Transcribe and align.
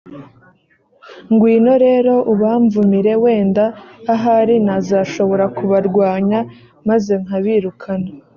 ngwino 1.31 1.73
rero 1.85 2.13
ubamvumire, 2.33 3.13
wenda 3.23 3.65
ahari 4.13 4.55
nazashobora 4.65 5.45
kubarwanya 5.57 6.39
maze 6.87 7.13
nkabirukana’. 7.23 8.09